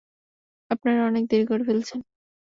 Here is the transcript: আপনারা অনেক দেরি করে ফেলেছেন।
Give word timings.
আপনারা 0.71 1.01
অনেক 1.05 1.23
দেরি 1.27 1.45
করে 1.47 1.63
ফেলেছেন। 1.63 1.99